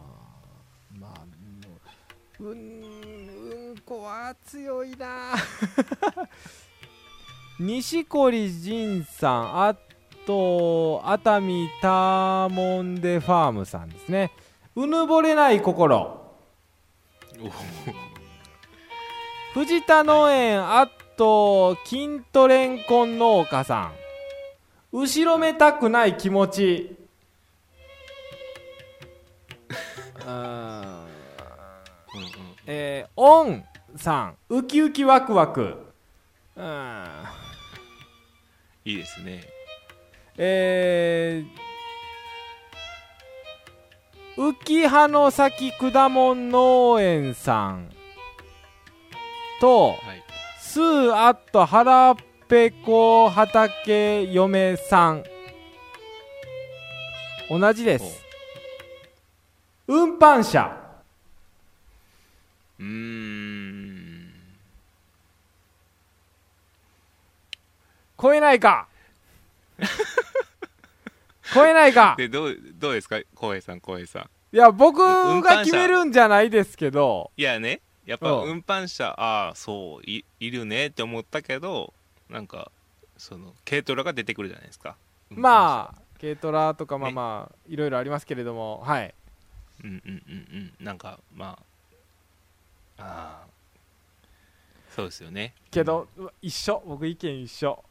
[0.95, 1.27] ーまあも
[2.39, 2.59] ううん
[3.71, 5.35] うんこは強いな。
[7.59, 9.77] 錦織仁さんあ
[10.29, 14.31] と熱海ターモンデファームさんですね。
[14.77, 16.21] うぬぼれない心。
[17.41, 17.51] お
[19.55, 20.87] 藤田農園あ
[21.17, 23.93] と筋トレンコン農家さん。
[24.93, 26.97] 後ろめたくない気持ち。
[30.21, 30.31] うー。
[30.31, 31.09] んうんうん
[32.67, 33.65] えー、オン
[33.97, 34.37] さん。
[34.51, 35.87] ウキウキワクワク。
[36.55, 37.05] うん
[38.85, 39.58] いいですね
[40.41, 47.91] えー、浮葉の先果物農園さん
[49.61, 49.99] とはい。
[50.61, 52.15] スーアット腹
[52.47, 55.25] ペコ畑嫁さん。
[57.51, 58.23] 同じです。
[59.89, 60.71] 運搬車
[62.79, 64.33] うーん。
[68.21, 68.87] 超えないか
[71.55, 72.15] 超えないか。
[72.19, 73.21] でどうどうですか？
[73.35, 74.31] 浩平さん浩平さん。
[74.55, 74.99] いや僕
[75.43, 77.31] が決めるんじゃないですけど。
[77.37, 77.81] いやね。
[78.07, 78.51] やっぱうん。
[78.51, 81.93] 運搬車ああそういいるねって思ったけど
[82.31, 82.71] なんか
[83.17, 84.97] その軽トラが出てくるじゃないですか。
[85.31, 87.15] まあ軽トラとかまあね。
[87.15, 88.83] まあいろいろありますけれども。
[88.85, 89.15] はい。
[89.15, 90.85] あうんうんうんうん。
[90.85, 91.59] なんかま
[92.99, 93.47] あああ
[94.95, 95.55] そうですよね。
[95.71, 96.83] けど、うわ一緒。
[96.87, 97.85] 僕意見一緒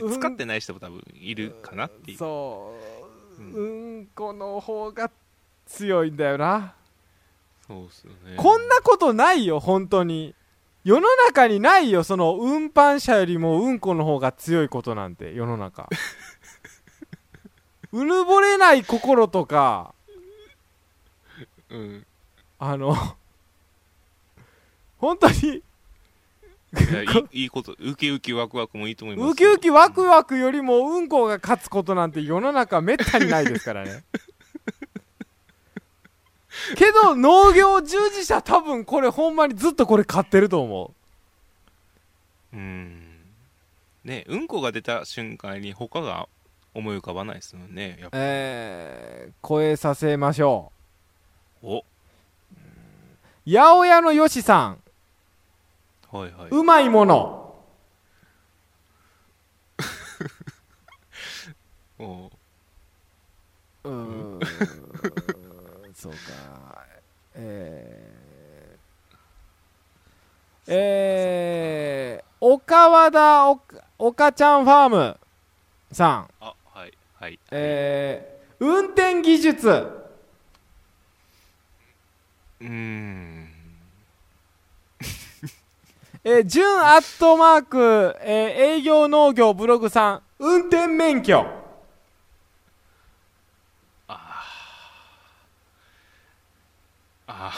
[0.00, 2.18] 使ってない人も多分いるかなっていう。
[2.18, 2.74] そ
[3.38, 3.52] う、うん。
[3.52, 5.10] うんこの方が
[5.66, 6.74] 強いんだよな、
[7.66, 8.36] そうっすよね。
[8.36, 10.34] こんなことないよ本当に。
[10.84, 15.88] 世の中にないよその運搬車よりもうんこの方が強いことなんて世の中。
[17.92, 19.94] うぬぼれない心とか。
[21.70, 22.06] うん。
[22.58, 22.94] あの
[24.98, 25.62] 本当に
[26.72, 27.02] いや
[27.32, 27.74] いいこと。
[27.78, 34.04] ウキウキワクワクもいいと思いますウキウキワクワクよりもうんこが勝つことなんて世の中めったにないですからね。
[36.76, 40.92] けど農業従事者多分これほんまにずっとこれ買ってると思
[42.52, 42.56] う。
[42.56, 43.02] ん。
[44.04, 46.28] ねうんこが出た瞬間に他が
[46.74, 48.18] 思い浮かばないですよねやっうぱ。
[48.20, 50.72] えー、超させましょ
[51.62, 51.78] お。
[51.78, 51.82] う
[53.46, 54.78] 八百屋のよしさん
[56.16, 56.48] はいはい。
[56.50, 57.54] うまいもの。
[61.98, 62.30] おう。
[63.84, 64.40] ーん。
[65.94, 66.16] そうか。
[67.34, 75.20] えー、えー、岡和田おかおかちゃんファーム
[75.92, 76.28] さん。
[76.40, 77.38] あはいはい。
[77.50, 79.68] えー、運転技術。
[82.60, 83.55] うーん
[86.28, 90.22] えー、純アットマーク、えー、営業農業ブログさん。
[90.40, 91.46] 運転免許。
[94.08, 97.32] あー。
[97.32, 97.52] あ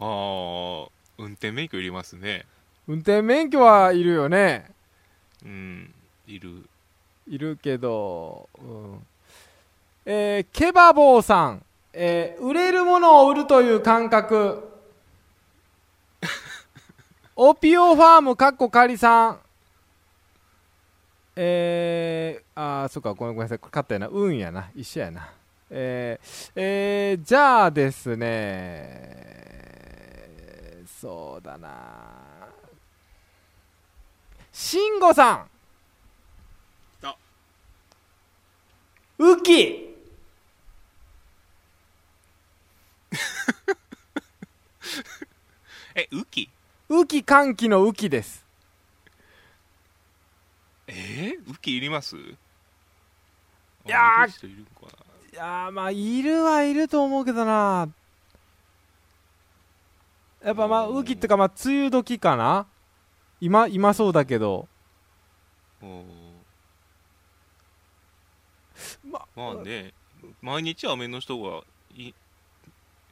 [0.00, 0.90] ー
[1.22, 2.46] 運転免許いりますね。
[2.88, 4.72] 運転免許はいるよね。
[5.44, 5.94] うん
[6.26, 6.66] いる。
[7.28, 9.06] いるけど、うん。
[10.06, 11.66] えー、ケバボーさん、
[11.96, 14.68] えー、売れるものを売るという感覚。
[17.36, 19.40] オピオファームかっこかりさん。
[21.36, 23.58] えー、あーそっかごめんごめんなさい。
[23.62, 24.08] 勝ったやな。
[24.08, 24.70] 運やな。
[24.74, 25.30] 一緒やな。
[25.70, 29.34] えー、えー、じゃあですね。
[31.00, 32.34] そうだな。
[34.52, 35.46] 慎吾さん。
[37.06, 37.16] あ
[39.18, 39.93] ウキ
[45.94, 46.50] え雨季？
[46.90, 48.44] 雨季寒気の雨季です。
[50.86, 52.16] えー、雨季いります？
[52.16, 52.36] い
[53.86, 54.56] やーいい
[55.36, 57.88] やーまあいるはいると思うけどな。
[60.42, 60.98] やっぱまあうん。
[60.98, 62.66] 雨季ってかまあ梅雨時かな。
[63.40, 64.68] 今今そうだけど。
[69.04, 69.92] ままあね
[70.40, 71.62] 毎日雨の人がい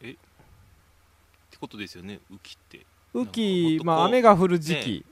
[0.02, 0.10] え？
[0.10, 0.14] っ
[1.50, 2.86] てことですよね雨季って。
[3.14, 5.04] 雨季まあ雨が降る時期、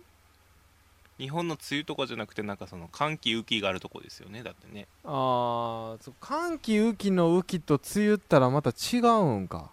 [1.18, 4.86] 日本の梅雨とかじゃなくてなんかその寒気雨季があるとこですよねだってね。
[5.04, 9.70] ああ寒気雨季の雨季と梅雨ったらまた違うんか。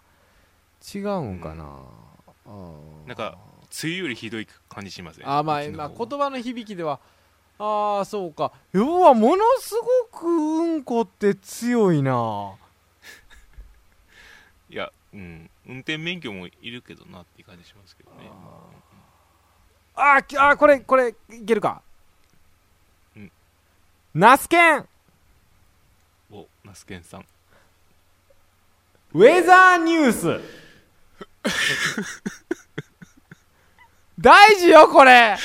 [0.94, 1.64] 違うんかな、
[2.46, 3.08] あー。
[3.08, 3.36] なんか
[3.82, 5.28] 梅雨よりひどい感じしません？
[5.28, 5.42] あー
[5.76, 7.00] まあ、言葉の響きでは。
[7.58, 8.52] ああそうか。
[8.72, 9.74] 要はものす
[10.12, 12.52] ごくうんこって強いな
[15.14, 15.50] うん。
[15.66, 18.30] 運転免許もいるけどなっていう感じしますけどね。
[19.94, 20.26] あー。
[20.26, 21.82] きあーこれこれいけるか？
[23.16, 23.32] うん。
[24.14, 24.88] ナスケン。
[26.30, 27.26] おナスケンさん。
[29.14, 30.40] ウェザーニュース。
[34.20, 35.36] 大事よこれ。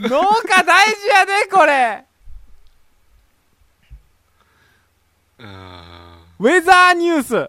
[0.00, 2.04] 農家大事やでこれ。
[5.40, 7.48] あウェザーニュース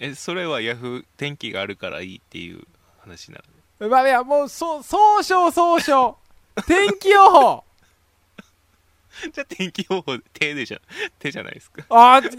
[0.00, 2.62] えそれはヤフー天気があるからいいっていう
[3.00, 3.40] 話な
[3.80, 3.88] の？
[3.88, 6.16] まあいやもうそ総称総称。
[6.66, 7.64] 天気予報。
[9.32, 10.80] じゃあ天気予報手でじゃ
[11.18, 11.84] 手じゃないですか。
[11.88, 12.30] あー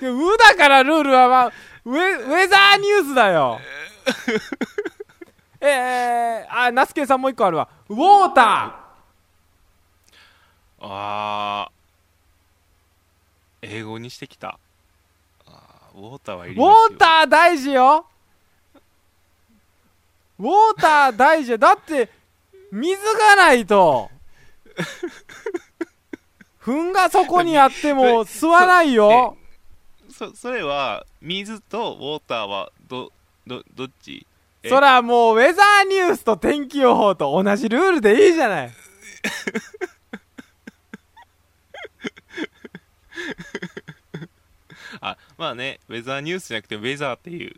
[0.00, 1.46] でウだからルールは、まあ、
[1.84, 3.60] ウェウェザーニュースだよ。
[5.60, 7.68] えー、あナスケさんもう一個あるわ。
[7.88, 8.80] ウォータ
[10.80, 11.74] あー。
[13.62, 14.48] 英語にしてきた。
[14.48, 14.56] あー
[15.94, 18.04] ウォーターはいーウォーター大事よ。
[20.40, 21.58] ウォーター大事よ。
[21.58, 22.10] だって
[22.72, 24.10] 水がないと。
[26.58, 29.36] 糞がそこにあっても吸わないよ。
[30.10, 33.12] そそれは水とウォーターはど
[33.46, 34.26] どどっち？
[34.64, 34.68] え？
[34.68, 38.66] そらもうウェザーニュースと天気予報と同じルールでいいじゃない。
[38.68, 38.70] あ
[45.38, 47.54] まあねウェザーニュースじゃなくてウェザーっていう。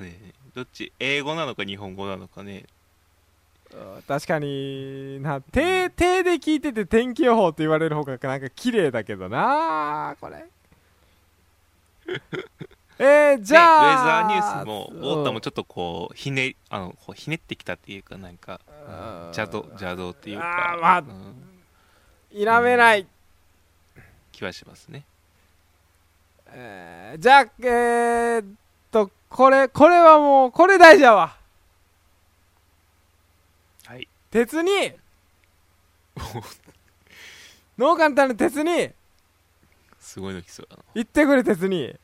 [0.00, 0.16] ね。
[0.54, 0.92] どっち？
[0.98, 2.64] 英語なのか日本語なのかね。
[4.06, 5.40] 確かにな。
[5.40, 10.46] 手手で聞いてて天気予報って言われる方がなんか綺麗だけどなこれ。
[13.00, 21.34] えー、じでウェゃあザーニュースもウォーターもちちょっとこうひねあのこうひねってきたっていうかなんかょ邪道邪道っていうあかーまあうん。
[22.30, 23.06] 否めない、
[24.32, 25.04] 気はしますね
[26.50, 28.44] えーじゃあえー、っ
[28.90, 31.36] とこれこれはもうこれ大事やわ。
[33.86, 34.06] はい。
[34.30, 34.92] 鉄に
[37.78, 38.90] 農家の種鉄に
[40.00, 40.82] すごいの来そうだな。
[40.94, 41.94] 行ってくれ鉄に。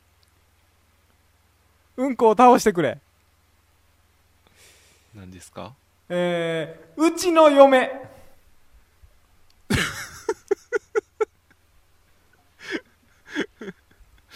[1.96, 2.98] うんこを倒してくれ。
[5.14, 5.72] 何ですか？
[6.09, 7.92] えー、うちの嫁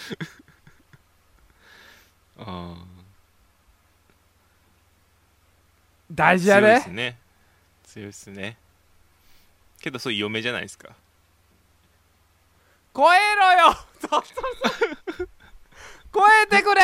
[2.38, 2.76] あ
[6.10, 7.18] 大事やー強いでですね。
[7.84, 8.56] 強いですね。
[9.80, 10.94] けどそういう嫁じゃないですか。
[12.94, 13.74] 超えろよ。
[14.00, 14.22] そうそう
[15.16, 15.28] そう
[16.12, 16.82] 超えてくれ。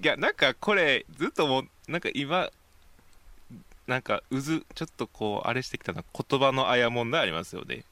[0.00, 2.50] いやなんかこれずっともうなんか今
[3.86, 7.84] なんか渦ちょっとこうあれしてきたのは言葉のあや問題ありますよね。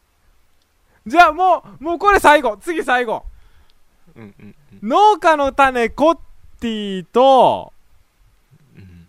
[1.06, 2.56] じゃあもうもうこれ最後。
[2.56, 3.24] 次最後
[4.16, 6.18] うんうん農家の種コッ
[6.60, 7.72] ティと
[8.76, 9.08] うんうん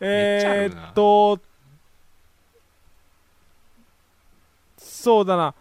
[0.00, 1.40] えー、っと
[4.76, 5.54] そうだな。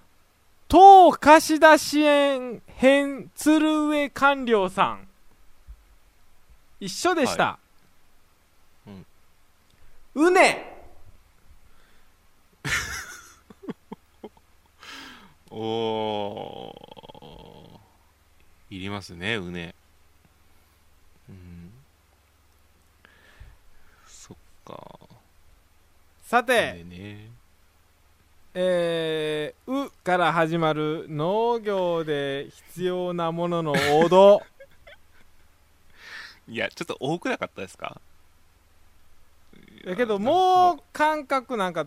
[0.68, 5.08] 当貸出支援編鶴上官僚さん。
[6.80, 7.60] 一緒でした、は
[8.86, 9.06] うん
[10.28, 10.78] うね
[15.50, 16.87] おおー
[18.70, 19.74] いりますねうね。
[21.30, 21.72] うん。
[24.06, 25.00] そっか。
[26.24, 27.30] さて、ね。
[28.54, 34.42] えー、うから始まる農業で必要なものの王道。
[36.50, 38.02] いやちょっと多くなかったですか？
[39.86, 41.86] やけどもう感覚なんか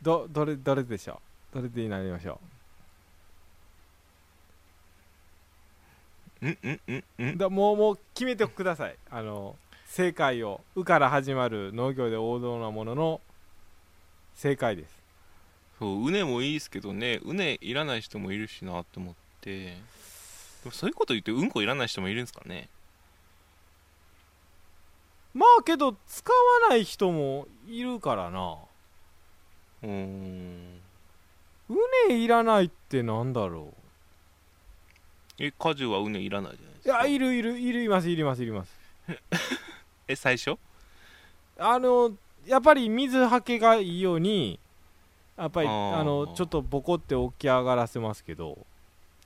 [0.00, 1.20] どどれどれでしょ
[1.52, 1.56] う？
[1.56, 2.57] どれでになりましょう？
[6.46, 7.38] んうんうんううん。
[7.38, 8.96] だもうもう決めてください。
[9.10, 13.20] あの正解を「う」から始まる農業で王道なものの
[14.34, 14.98] 正解です。
[15.78, 17.20] そううねもいいですけどね。
[17.22, 19.66] うねいらない人もいるしなって思って。
[19.66, 19.80] で
[20.64, 22.68] もそういうこと言ってうんこいらない人もいるんですかね。
[25.34, 28.58] まあけど使わない人もいるからな。
[29.82, 30.80] うーん。
[31.70, 31.74] う
[32.08, 33.72] ねいらないってなんだろ
[35.38, 37.02] え果樹はうねいらないじゃないですか。
[37.04, 38.76] ういやいるいるいるいますいりますいります。
[40.08, 40.58] え最初？
[41.58, 42.12] あの
[42.46, 44.58] やっぱり水はけがいいように
[45.36, 48.58] やっぱりあのちょっとボコって起き上がらせますけど。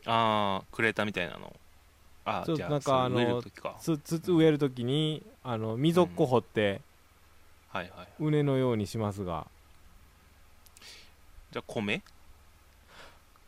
[0.04, 1.54] ああクレーターみたいなの？
[2.24, 3.76] あちょっとじゃあなんかあのそれ植える時か。
[3.80, 6.80] つつつ植えるときにあの溝っこ掘って
[7.68, 8.08] はいはい。
[8.18, 9.46] 畝のようにしますが。
[11.52, 12.02] じゃあ米？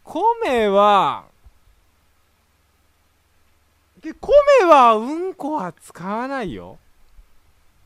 [0.05, 1.27] 米は
[4.05, 4.31] で米
[4.69, 6.79] はうんこは使わないよ。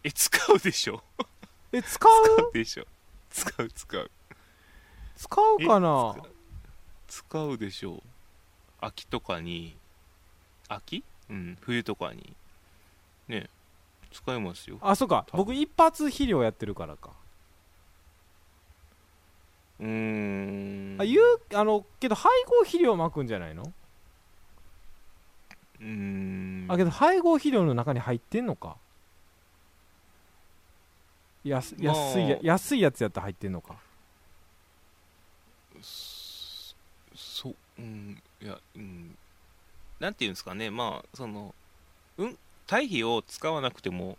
[0.03, 1.03] え使うでしょ？
[1.73, 2.85] え使使ううでしょ。
[3.31, 4.11] 使う使う。
[5.17, 6.17] 使うかな？
[6.19, 6.23] え
[7.07, 7.57] 使う。
[7.57, 8.03] でしょう。
[8.81, 9.77] 秋とかに。
[10.69, 11.05] 秋？
[11.31, 12.35] うん冬とかに。
[13.29, 13.49] ね
[14.11, 14.79] 使いますよ。
[14.81, 15.25] あそうか。
[15.33, 17.11] 僕一発肥料やってるからか。
[19.79, 20.97] うーん。
[21.01, 23.73] あ言うあのけど配合肥料巻くんじゃないの？
[25.81, 26.67] うーん。
[26.69, 28.77] あけど配合肥料の中に入ってんのか？
[31.45, 31.95] 安まあ。
[31.95, 33.77] 安いや安いやつやったら入ってんのか？
[35.83, 36.75] そ
[37.15, 39.17] そううんいやうん。
[40.01, 40.71] なんていうんですかね。
[40.71, 41.55] まあその
[42.19, 44.19] うん堆肥を使わなくても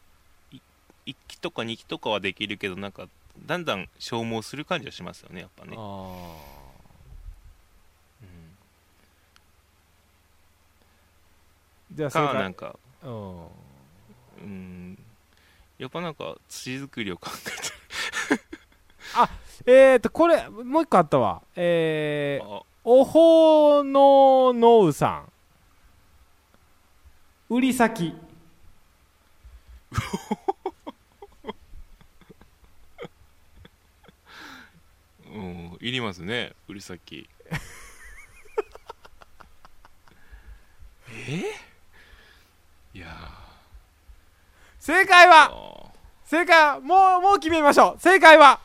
[0.51, 0.57] い
[1.05, 3.07] 1期とか2期とかはできるけどなんか
[3.45, 6.35] だんだん消耗する感じはしますよねやっぱね、あうん、ー
[11.91, 13.45] じゃあかかなんかうん。
[14.41, 14.99] うん。
[15.77, 17.79] やっぱなんか土作りを考えて
[19.65, 21.41] えーとこれもう一個あったわ。
[21.55, 22.63] えー、あ。
[22.83, 25.25] おほののうさ
[27.49, 27.53] ん。
[27.53, 28.15] 売り先。
[35.31, 37.29] うんいりますね売り先。
[41.27, 41.68] え？
[42.99, 43.07] いや
[44.77, 45.91] 正解ーはあ
[46.25, 48.01] 正解はもうもう決めましょう。
[48.01, 48.59] 正解は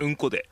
[0.00, 0.48] ーうんこで。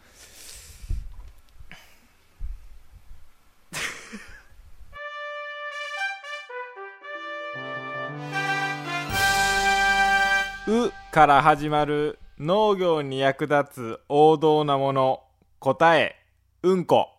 [10.69, 15.23] うから始まる農業に役立つ王道なもの
[15.59, 16.17] 答え
[16.63, 17.15] うんこ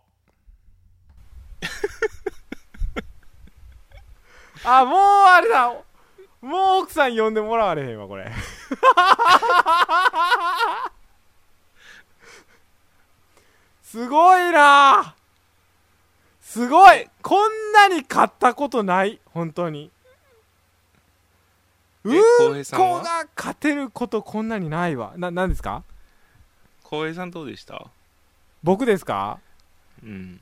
[4.66, 5.74] あもうあれだ。
[6.42, 8.32] もう奥さん呼んでもらわれへんわこれ。
[13.84, 15.16] すごいな。
[16.42, 17.08] すごい。
[17.22, 19.92] こんなに買ったことない本当に。
[22.04, 22.22] うん
[22.72, 25.14] こが勝てることこんなにないわ。
[25.18, 25.84] な何ですか？
[26.84, 27.88] 浩平さんどうでした？
[28.64, 29.40] 僕ですか？
[30.04, 30.40] うん。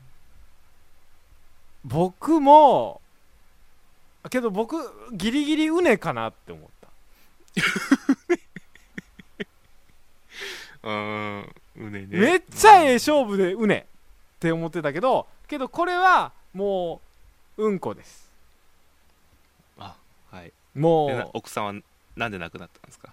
[1.84, 3.00] 僕も
[4.30, 4.76] けど僕
[5.12, 6.88] ギリギリうねかなって思った。
[10.88, 12.06] うーんうねね。
[12.10, 13.86] めっちゃええ勝負でうね
[14.36, 17.00] って思ってたけどけどこれはも
[17.56, 18.28] ううんこです。
[19.78, 19.96] あ
[20.30, 20.52] はい。
[20.74, 21.74] もう奥さんは
[22.16, 23.12] なんで亡くなったんですか？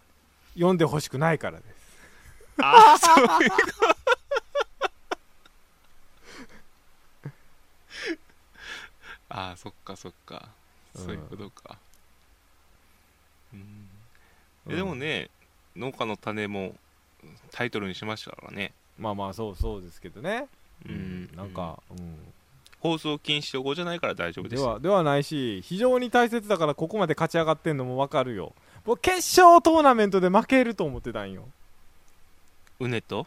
[0.53, 1.76] 読んでほしくないからです。
[2.61, 3.49] あそういう
[9.30, 10.49] あーそっかそっか
[10.96, 11.78] そういうことか、
[13.54, 13.89] うん。
[14.70, 15.30] えでもね、
[15.76, 16.74] 農家の種も
[17.52, 18.72] タイトルにしましたからね。
[18.98, 20.48] まあまあそうそうですけどね。
[20.88, 21.30] うん。
[21.36, 22.18] なんか、うん。
[22.80, 24.62] 放送禁止用語じゃないから大丈夫でよ。
[24.62, 28.54] ですはではないし非常に大切だからここまで勝ち上がってんのも分かるよ。
[28.84, 31.48] 僕決勝トーナメントで負けると思ってたんよ。
[32.80, 33.26] うねと？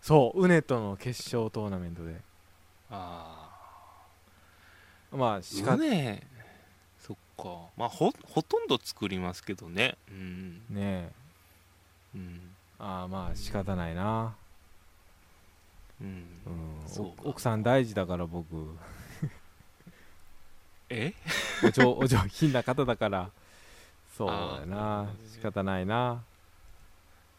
[0.00, 2.14] そうウネとの決勝トーナメントで。
[2.90, 3.50] あ
[5.12, 6.39] まあしかあうねそっ
[7.42, 7.70] か。
[7.76, 9.96] まあほほとんど作りますけどね。
[10.08, 10.62] うん。
[10.68, 11.10] ねえ。
[12.14, 12.56] うん。
[12.78, 14.34] ああまあ仕方ないな、
[16.00, 16.06] うん。
[16.46, 16.50] う
[16.86, 18.46] ん、そう奥さん大事だから僕。
[20.88, 21.12] え？
[21.62, 23.30] お上お上品な方だから。
[24.16, 25.10] そうだな。
[25.32, 26.22] 仕方ないな。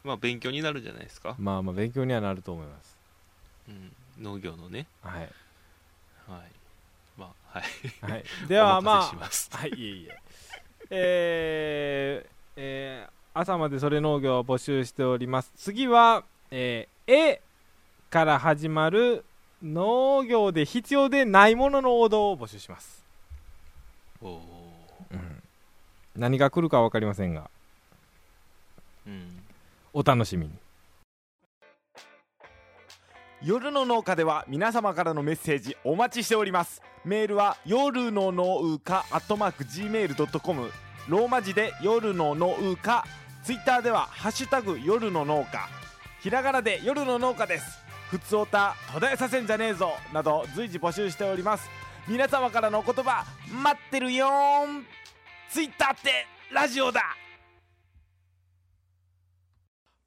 [0.03, 2.97] まあ勉強になるんじゃないですか、まあまあ勉強にはなると思います。
[3.67, 4.87] うん、農業のね。
[5.03, 5.29] はい、はい。
[6.27, 6.43] まあ
[7.51, 8.11] はい。
[8.11, 9.49] はい、ではおま任せします。
[9.53, 10.19] あはいいえいえ。
[10.89, 15.53] えーえー朝までそれ農業を募集しております。
[15.55, 17.41] 次は「えー、え」
[18.11, 19.23] から始まる
[19.63, 23.05] 農業で必要でないものの王道を募集します、
[24.21, 24.41] おお
[26.15, 27.49] 何が来るか分かりませんが。
[29.07, 29.43] ーうん。
[29.93, 30.51] お楽しみに
[33.43, 36.79] 夜の農家では皆様からのメッセージお待ちしております。
[37.03, 40.71] メールは夜の農家アットマーク Gmail.com
[41.07, 43.03] ローマ字で夜の農家。
[43.43, 45.67] ツイッターでは「ハッシュタグ夜の農家」
[46.21, 47.79] ひらがなで夜の農家です。
[48.11, 51.67] ふつおた途絶えさせんじゃねえぞなど随時募集しております。
[52.07, 54.85] 皆様からのお言葉待ってるよーん。
[55.49, 57.01] ツイッターってラジオだ。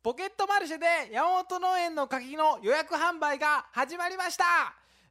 [0.05, 4.45] ポケットマルシェで山本農園の柿の予約販売が始まりました。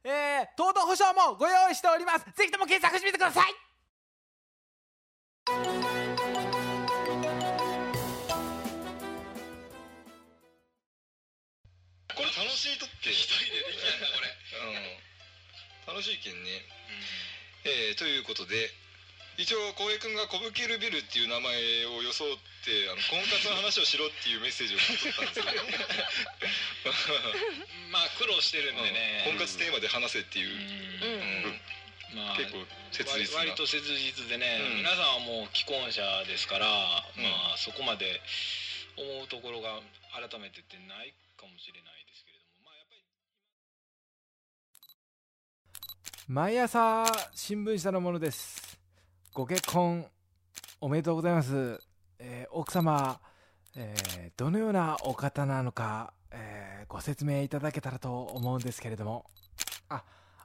[0.04, 2.24] えー、糖度保証もご用意しております。
[2.38, 3.52] ぜひとも検索してみてください。
[5.50, 5.52] こ
[12.22, 14.00] れ楽しいとって一人でできるん。
[14.00, 14.30] だこれ
[15.90, 15.96] うん。
[15.96, 16.62] 楽しいけんね、
[17.64, 18.70] えーということで
[19.36, 25.62] 一応浩平君が「コブキルビル」っていう名前を装ってあの婚活の話をしろっていうメッセージを送ったんですけど。
[27.90, 29.22] まあ苦労してるんでね。
[29.24, 32.16] 婚活テーマで話せっていう、うん。
[32.16, 33.38] まあ結構切割実な。
[33.40, 34.76] 割と切実でね、うん。
[34.76, 37.22] 皆さんはもう既婚者ですから、うん。
[37.24, 38.20] まあそこまで
[38.96, 39.80] 思うところが
[40.12, 42.70] 改めてってないかもしれないですけれども。
[42.70, 43.02] まあやっぱり。
[46.28, 47.04] 毎朝
[47.34, 48.73] 新聞社のものです
[49.34, 50.06] ご結婚
[50.80, 51.80] おめでとうございます、
[52.20, 53.18] えー奥様、
[53.74, 59.24] えーどのようなお方なのか、えーご説明いただけたらと思うんですけれども。
[59.88, 60.04] あ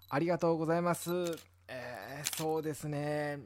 [0.09, 1.11] ありがとうございます。
[1.67, 3.41] えそうですね。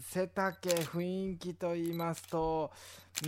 [0.00, 2.70] 背丈雰囲気と言いますと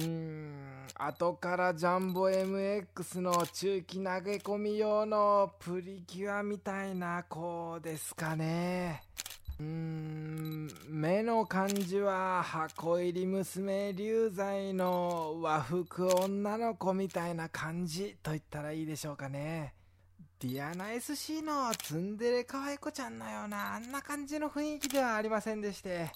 [0.01, 9.03] うん後からジャンボ MX の中期投げ込み用のプリキュアみたいな子ですかね。
[9.61, 19.75] うん目の感じは箱入り娘流罪の和服女の子みたいな感じと言ったらいいでしょうかね。
[20.39, 26.11] ディアナ SC のツンデレ可愛い子ちゃんのようなあんな感じの雰囲気ではありませんでして。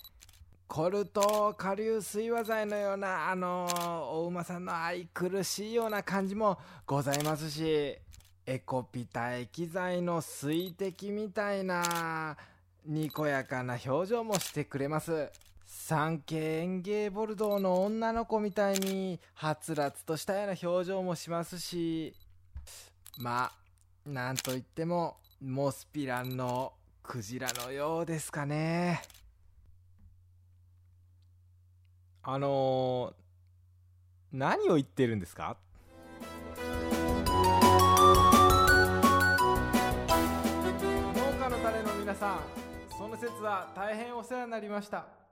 [0.67, 3.69] コルト下流水和剤のようなあの
[4.11, 7.99] お馬さんの愛くるしいような感じもございますし
[8.47, 12.37] エコピタ液剤の水滴みたいな
[12.85, 15.31] にこやかな表情もしてくれます。
[15.67, 22.15] 産経園芸ボルドーの女の子みたいにはつらつとしたような表情もしますし
[23.19, 23.51] ま
[24.07, 29.03] あなんといってもモスピランのクジラのようですかね。
[32.23, 35.57] あのー、何を言ってるんですか？
[36.57, 36.63] 農
[41.41, 42.54] 家の種の皆さん。
[43.25, 45.24] 節は大変お世話になりました。